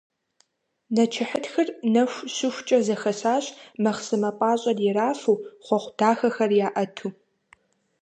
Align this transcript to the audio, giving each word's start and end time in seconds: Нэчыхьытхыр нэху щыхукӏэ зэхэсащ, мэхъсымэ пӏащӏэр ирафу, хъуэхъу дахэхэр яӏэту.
Нэчыхьытхыр 0.95 1.67
нэху 1.93 2.25
щыхукӏэ 2.35 2.79
зэхэсащ, 2.85 3.45
мэхъсымэ 3.83 4.31
пӏащӏэр 4.39 4.77
ирафу, 4.87 5.37
хъуэхъу 5.65 5.91
дахэхэр 5.97 6.51
яӏэту. 6.67 7.09